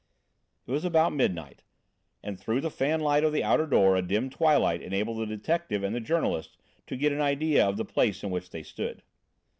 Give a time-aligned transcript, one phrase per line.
[0.65, 1.61] It was about midnight,
[2.23, 5.83] and through the fan light of the outer door a dim twilight enabled the detective
[5.83, 9.03] and the journalist to get an idea of the place in which they stood.